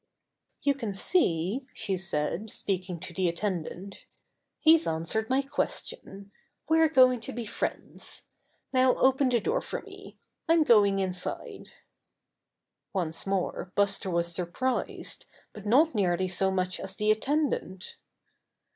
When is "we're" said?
6.67-6.89